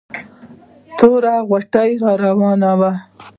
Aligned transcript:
توره 0.97 1.35
غوټه 1.49 1.83
را 2.01 2.11
راوانه 2.23 2.71
وه. 2.79 2.91